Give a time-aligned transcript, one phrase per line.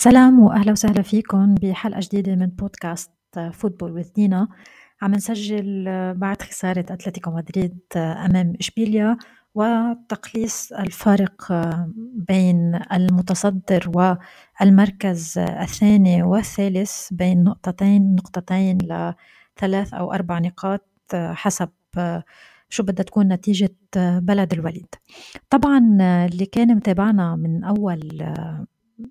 [0.00, 3.10] سلام وأهلا وسهلا فيكم بحلقة جديدة من بودكاست
[3.52, 4.48] فوتبول وذ دينا
[5.02, 5.84] عم نسجل
[6.14, 9.16] بعد خسارة أتلتيكو مدريد أمام إشبيليا
[9.54, 11.52] وتقليص الفارق
[12.28, 13.90] بين المتصدر
[14.60, 21.68] والمركز الثاني والثالث بين نقطتين نقطتين لثلاث أو أربع نقاط حسب
[22.68, 24.94] شو بدها تكون نتيجة بلد الوليد.
[25.50, 25.78] طبعا
[26.26, 28.24] اللي كان متابعنا من أول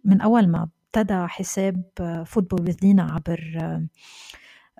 [0.06, 1.84] من أول ما ابتدى حساب
[2.25, 3.60] Football with Dina عبر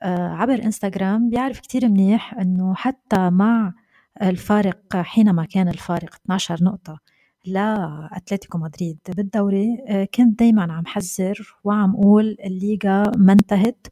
[0.04, 1.30] عبر انستغرام.
[1.30, 3.74] بيعرف كتير منيح إنه حتى مع
[4.22, 7.00] الفارق حينما كان الفارق 12 نقطة
[7.46, 9.78] لأتلتيكو مدريد بالدوري
[10.16, 13.88] كنت دايما عم حذر وعم قول الليغا ما انتهت.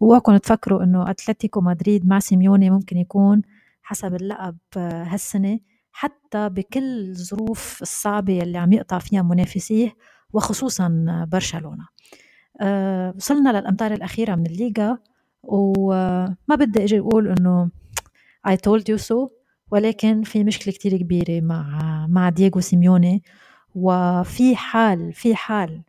[0.00, 3.42] واوعكم تفكروا إنه أتلتيكو مدريد مع سيميوني ممكن يكون
[3.82, 5.58] حسب اللقب هالسنة.
[5.92, 9.94] حتى بكل الظروف الصعبة اللي عم يقطع فيها منافسيه
[10.32, 11.88] وخصوصا برشلونة.
[12.60, 14.98] أه وصلنا للأمتار الأخيرة من الليغا
[15.42, 17.70] وما بدي أجي أقول إنه
[18.48, 19.30] I told you so
[19.70, 23.22] ولكن في مشكلة كتير كبيرة مع مع دييغو سيميوني
[23.74, 25.82] وفي حال في حال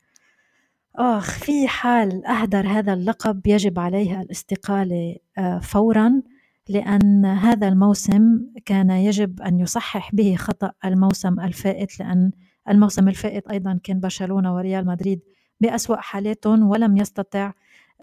[0.95, 5.15] آخ في حال أهدر هذا اللقب يجب عليها الاستقالة
[5.61, 6.21] فورا
[6.69, 12.31] لأن هذا الموسم كان يجب أن يصحح به خطأ الموسم الفائت لأن
[12.69, 15.19] الموسم الفائت أيضا كان برشلونة وريال مدريد
[15.59, 17.51] بأسوأ حالاتهم ولم يستطع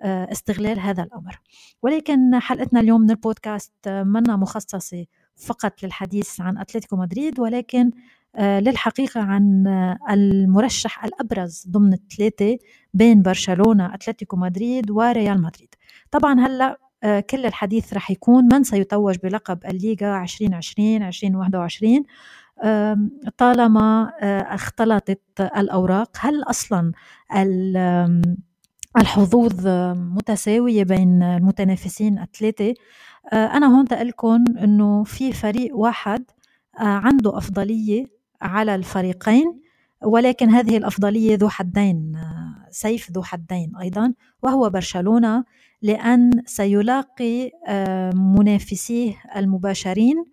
[0.03, 1.41] آه، استغلال هذا الأمر.
[1.83, 7.91] ولكن حلقتنا اليوم من البودكاست منا مخصصة فقط للحديث عن أتلتيكو مدريد ولكن
[8.37, 9.67] آه، للحقيقة عن
[10.11, 12.59] المرشح الأبرز ضمن الثلاثة
[12.95, 15.75] بين برشلونة أتلتيكو مدريد وريال مدريد.
[16.11, 22.05] طبعا هلأ آه، كل الحديث رح يكون من سيتوج بلقب الليغا 2020 2021
[23.39, 26.93] طالما آه، اختلطت الأوراق هل أصلا
[28.97, 32.75] الحظوظ متساوية بين المتنافسين الثلاثة؟
[33.33, 36.25] آه، أنا هون تقلكم أنه في فريق واحد
[36.79, 38.05] آه، عنده أفضلية
[38.43, 39.61] على الفريقين
[40.03, 42.19] ولكن هذه الأفضلية ذو حدين
[42.71, 45.45] سيف ذو حدين أيضا وهو برشلونة
[45.83, 47.51] لأن سيلاقي
[48.15, 50.25] منافسيه المباشرين.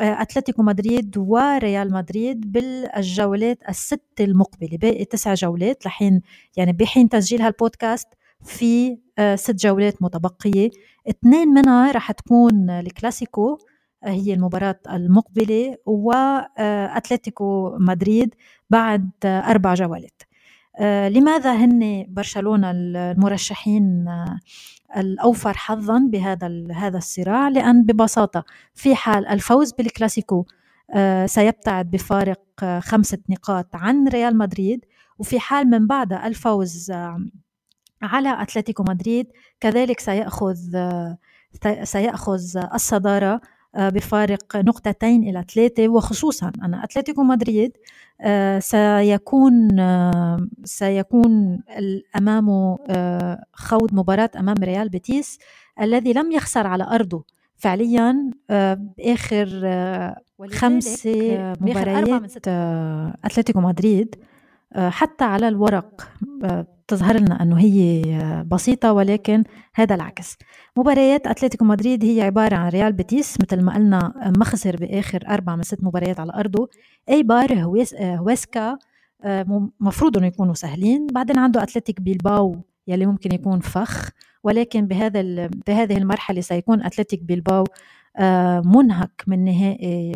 [0.00, 6.22] آه، أتلتيكو مدريد وريال مدريد بالجولات الست المقبلة باقي تسع جولات لحين
[6.56, 8.08] يعني بحين تسجيل هالبودكاست
[8.44, 10.70] في آه، ست جولات متبقية.
[11.10, 13.58] اثنين منها رح تكون الكلاسيكو
[14.04, 18.34] آه، هي المباراة المقبلة وأتلتيكو مدريد
[18.70, 20.22] بعد أربع جولات.
[20.80, 24.08] لماذا هن برشلونة المرشحين
[24.96, 28.44] الأوفر حظا بهذا هذا الصراع؟ لأن ببساطة
[28.74, 30.44] في حال الفوز بالكلاسيكو
[30.94, 34.84] آه، سيبتعد بفارق آه، خمسة نقاط عن ريال مدريد
[35.18, 37.26] وفي حال من بعد الفوز آه،
[38.02, 39.26] على أتلتيكو مدريد
[39.60, 40.56] كذلك سيأخذ
[41.82, 42.40] سيأخذ
[42.74, 43.40] الصدارة
[43.78, 47.76] بفارق نقطتين إلى ثلاثة وخصوصا أن أتلتيكو مدريد
[48.20, 51.60] آه، سيكون آه، سيكون
[52.16, 55.38] أمامه آه، خوض مباراة أمام ريال بيتيس
[55.80, 57.24] الذي لم يخسر على أرضه.
[57.56, 59.46] فعليا بآخر
[60.50, 62.48] خمسة مباريات
[63.24, 64.16] أتلتيكو مدريد
[64.76, 66.08] حتى على الورق
[66.88, 68.02] تظهر لنا أنه هي
[68.46, 69.44] بسيطة ولكن
[69.74, 70.36] هذا العكس.
[70.76, 75.56] مباريات أتلتيكو مدريد هي عبارة عن ريال بيتيس مثل ما قلنا ما خسر بآخر أربع
[75.56, 76.68] من ست مباريات على أرضه.
[77.08, 78.78] أيبار هويسكا
[79.80, 81.06] مفروض أنه يكونوا سهلين.
[81.06, 82.56] بعدين عنده أتلتيك بيلباو
[82.86, 84.10] يلي ممكن يكون فخ
[84.44, 85.22] ولكن بهذا
[85.66, 87.64] بهذه المرحلة سيكون أتلتيك بيلباو
[88.64, 90.12] منهك من نهائي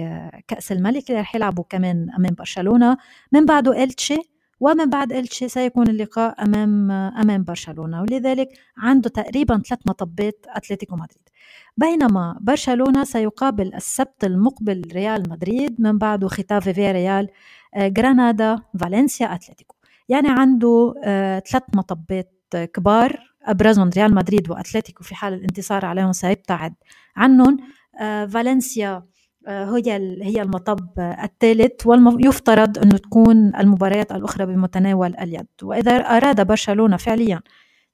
[0.49, 1.11] كأس الملك.
[1.11, 2.97] اللي رح يلعبوا كمان أمام برشلونة.
[3.33, 4.36] من بعده إلتشي.
[4.61, 11.29] ومن بعد إلتشي سيكون اللقاء أمام أمام برشلونة ولذلك عنده تقريبا ثلاث مطبات أتلتيكو مدريد.
[11.77, 17.29] بينما برشلونة سيقابل السبت المقبل ريال مدريد من بعده ختافي في ريال
[17.77, 19.77] جرانادا فالنسيا أتلتيكو.
[20.09, 26.75] يعني عنده آه، ثلاث مطبات كبار أبرزهم ريال مدريد وأتلتيكو في حال الانتصار عليهم سيبتعد
[27.17, 27.57] عنهم.
[28.01, 29.07] آه، فالنسيا آه،
[29.47, 35.47] هي هي المطب الثالث ويفترض انه تكون المباريات الأخرى بمتناول اليد.
[35.63, 37.41] وإذا أراد برشلونة فعليا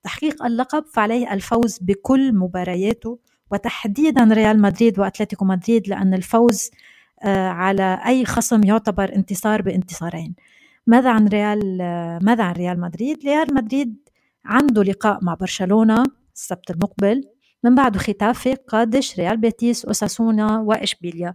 [0.03, 3.19] تحقيق اللقب فعليه الفوز بكل مبارياته
[3.51, 6.71] وتحديدا ريال مدريد وأتلتيكو مدريد لأن الفوز
[7.23, 10.35] آه، على أي خصم يعتبر انتصار بانتصارين.
[10.87, 14.09] ماذا عن ريال آه، ماذا عن ريال مدريد؟ ريال مدريد
[14.45, 17.25] عنده لقاء مع برشلونة السبت المقبل.
[17.65, 21.35] من بعده ختافي قادش ريال بيتيس أساسونا وإشبيليا.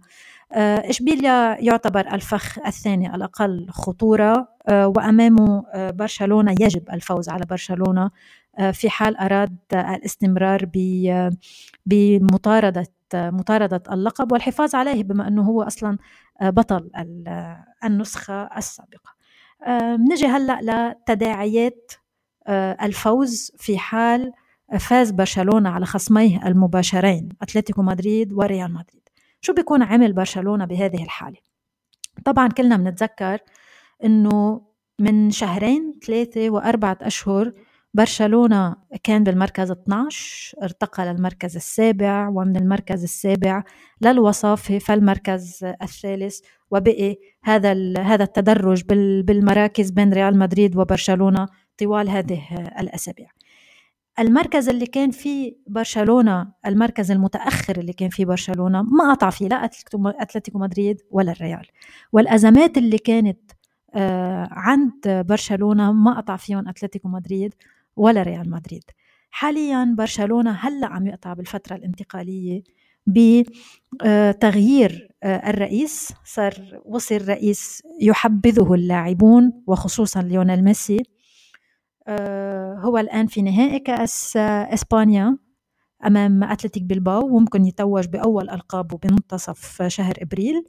[0.52, 8.10] إشبيليا يعتبر الفخ الثاني الأقل خطورة وأمامه برشلونة يجب الفوز على برشلونة
[8.72, 10.70] في حال أراد الاستمرار
[11.86, 15.98] بمطاردة مطاردة اللقب والحفاظ عليه بما أنه هو أصلا
[16.42, 16.90] بطل
[17.84, 19.18] النسخة السابقة.
[20.12, 21.92] نجي هلأ لتداعيات
[22.82, 24.32] الفوز في حال
[24.78, 29.08] فاز برشلونة على خصميه المباشرين أتلتيكو مدريد وريال مدريد.
[29.40, 31.38] شو بيكون عمل برشلونة بهذه الحالة؟
[32.24, 33.38] طبعا كلنا بنتذكر
[34.04, 34.60] أنه
[34.98, 37.52] من شهرين ثلاثة وأربعة أشهر
[37.94, 43.64] برشلونة كان بالمركز 12 ارتقى للمركز السابع ومن المركز السابع
[44.00, 46.40] للوصافة فالمركز الثالث
[46.70, 48.82] وبقي هذا هذا التدرج
[49.22, 51.48] بالمراكز بين ريال مدريد وبرشلونة
[51.78, 52.42] طوال هذه
[52.80, 53.28] الأسابيع.
[54.18, 59.64] المركز اللي كان فيه برشلونة المركز المتأخر اللي كان فيه برشلونة ما قطع فيه لا
[60.04, 61.66] أتلتيكو مدريد ولا الريال.
[62.12, 63.38] والأزمات اللي كانت
[63.94, 67.54] آه، عند برشلونة ما قطع فيهم أتلتيكو مدريد
[67.96, 68.84] ولا ريال مدريد.
[69.30, 72.62] حاليا برشلونة هلأ عم يقطع بالفترة الانتقالية
[73.06, 76.12] بتغيير آه، الرئيس.
[76.24, 80.98] صار وصل رئيس يحبذه اللاعبون وخصوصا ليونيل ميسي.
[80.98, 81.17] آه،
[82.78, 85.38] هو الآن في نهائي كأس إسبانيا
[86.06, 90.64] أمام أتلتيك بلباو وممكن يتوج بأول ألقابه بمنتصف شهر إبريل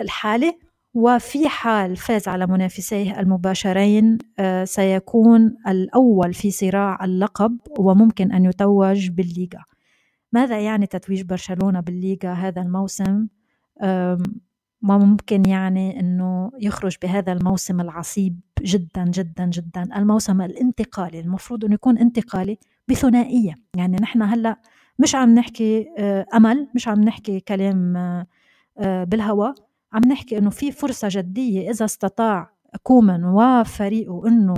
[0.00, 0.58] الحالي.
[0.94, 9.08] وفي حال فاز على منافسيه المباشرين آه، سيكون الأول في صراع اللقب وممكن أن يتوج
[9.10, 9.64] بالليغا.
[10.32, 13.26] ماذا يعني تتويج برشلونة بالليغا هذا الموسم؟
[14.82, 19.82] ما ممكن يعني أنه يخرج بهذا الموسم العصيب جدا جدا جدا.
[19.96, 23.54] الموسم الانتقالي المفروض أنه يكون انتقالي بثنائية.
[23.76, 24.56] يعني نحن هلأ
[24.98, 27.96] مش عم نحكي آه، أمل مش عم نحكي كلام
[28.78, 29.54] آه، بالهواء
[29.92, 32.50] عم نحكي إنه في فرصة جدية إذا استطاع
[32.82, 34.54] كومان وفريقه إنه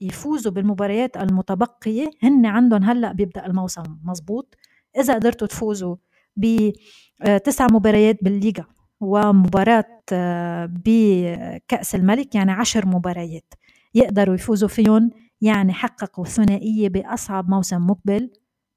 [0.00, 2.10] يفوزوا بالمباريات المتبقية.
[2.22, 4.54] هن عندهم هلأ بيبدأ الموسم مزبوط.
[4.98, 5.96] إذا قدرتوا تفوزوا
[6.40, 8.64] بتسع آه، مباريات بالليغا
[9.00, 13.54] ومباراة آه، بكأس الملك يعني عشر مباريات.
[13.94, 15.10] يقدروا يفوزوا فيهم
[15.40, 18.30] يعني حققوا ثنائية بأصعب موسم مقبل.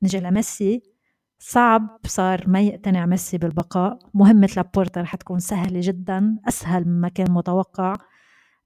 [0.03, 0.81] نجي لميسي
[1.39, 3.99] صعب صار ما يقتنع ميسي بالبقاء.
[4.13, 7.93] مهمة لابورتا رح تكون سهلة جدا أسهل مما كان متوقع.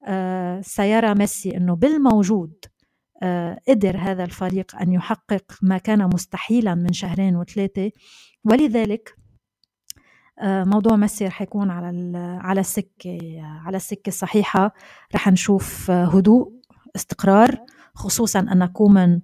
[0.08, 2.54] آه سيرى ميسي أنه بالموجود
[3.68, 7.92] قدر هذا الفريق أن يحقق ما كان مستحيلا من شهرين وثلاثة.
[8.46, 9.16] ولذلك
[10.40, 14.74] آه موضوع ميسي رح يكون على على السكة على السكة الصحيحة.
[15.16, 16.54] رح نشوف هدوء
[16.96, 17.58] استقرار
[17.96, 19.22] خصوصا أن كومان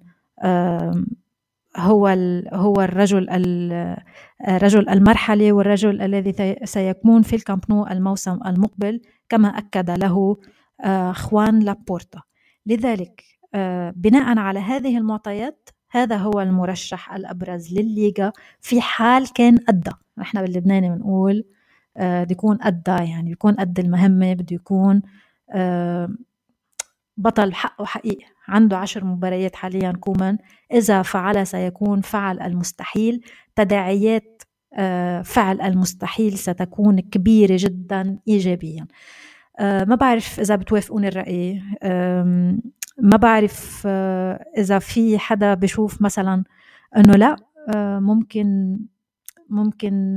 [1.76, 2.08] هو
[2.52, 3.28] هو الرجل
[4.48, 9.00] رجل المرحلة والرجل الذي سيكون في الكامب نو الموسم المقبل.
[9.28, 10.36] كما أكد له
[10.84, 12.22] آه، خوان لابورتا.
[12.66, 13.33] لذلك آه،
[13.90, 19.90] بناء على هذه المعطيات هذا هو المرشح الأبرز للليغا في حال كان أدى.
[20.18, 21.44] نحن باللبناني بنقول
[21.96, 25.02] آه، بده يكون أدى يعني بيكون قد المهمة بده يكون
[27.16, 28.24] بطل حقه حقيقي.
[28.48, 30.38] عنده عشر مباريات حاليا كومان.
[30.72, 33.24] إذا فعل سيكون فعل المستحيل.
[33.56, 34.42] تداعيات
[34.76, 38.82] آه، فعل المستحيل ستكون كبيرة جدا إيجابيا.
[38.82, 38.86] آه،
[39.60, 41.62] ما بعرف إذا بتوافقوني الرأي.
[42.98, 46.44] ما بعرف آه، إذا في حدا بشوف مثلا
[46.96, 47.36] إنه لا
[48.00, 48.78] ممكن
[49.50, 50.14] ممكن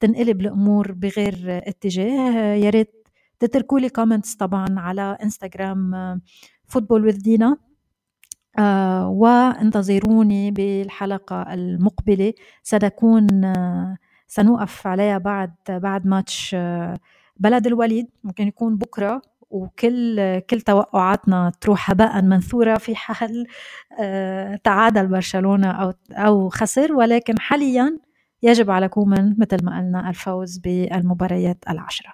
[0.00, 1.34] تنقلب الأمور بغير
[1.68, 2.54] اتجاه.
[2.54, 3.08] يا ريت
[3.38, 6.20] تتركوا لي comments طبعا على انستغرام
[6.66, 7.56] football with Dina
[8.58, 12.32] آه وانتظروني بالحلقة المقبلة.
[12.62, 13.96] ستكون آه
[14.26, 16.98] سنوقف عليها بعد بعد ماتش آه
[17.36, 23.46] بلد الوليد ممكن يكون بكرة وكل كل توقعاتنا تروح هباء منثورة في حال
[24.00, 26.92] آه تعادل برشلونة أو أو خسر.
[26.92, 27.98] ولكن حاليا
[28.42, 32.12] يجب على كومان مثل ما قلنا الفوز بالمباريات العشرة.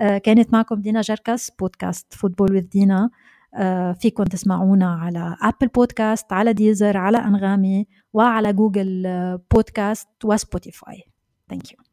[0.00, 3.10] آه، كانت معكم دينا جركس بودكاست football with Dina.
[3.54, 9.02] آه، فيكم تسمعونا على أبل بودكاست على ديزر على أنغامي وعلى جوجل
[9.50, 11.02] بودكاست وسبوتيفاي.
[11.50, 11.85] thank you